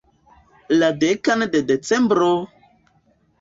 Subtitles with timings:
[0.77, 2.31] La dekan de Decembro!